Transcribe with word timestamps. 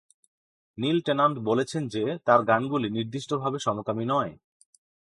নীল 0.77 0.97
Tennant 1.01 1.35
বলেছেন 1.39 1.83
যে 1.87 2.03
তার 2.25 2.39
গানগুলি 2.43 2.87
নির্দিষ্টভাবে 2.89 3.57
সমকামী 3.59 4.05
নয়। 4.05 4.31